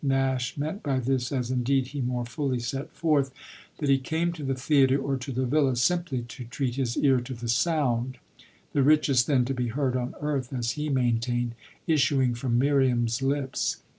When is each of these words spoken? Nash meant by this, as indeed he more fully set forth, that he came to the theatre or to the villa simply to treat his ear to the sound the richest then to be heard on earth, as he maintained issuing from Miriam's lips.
Nash 0.03 0.57
meant 0.57 0.81
by 0.81 0.99
this, 0.99 1.31
as 1.31 1.51
indeed 1.51 1.89
he 1.89 2.01
more 2.01 2.25
fully 2.25 2.57
set 2.57 2.91
forth, 2.91 3.31
that 3.77 3.87
he 3.87 3.99
came 3.99 4.33
to 4.33 4.41
the 4.41 4.55
theatre 4.55 4.97
or 4.99 5.15
to 5.17 5.31
the 5.31 5.45
villa 5.45 5.75
simply 5.75 6.23
to 6.23 6.43
treat 6.45 6.73
his 6.73 6.97
ear 6.97 7.19
to 7.21 7.35
the 7.35 7.47
sound 7.47 8.17
the 8.73 8.81
richest 8.81 9.27
then 9.27 9.45
to 9.45 9.53
be 9.53 9.67
heard 9.67 9.95
on 9.95 10.15
earth, 10.19 10.51
as 10.51 10.71
he 10.71 10.89
maintained 10.89 11.53
issuing 11.85 12.33
from 12.33 12.57
Miriam's 12.57 13.21
lips. 13.21 13.77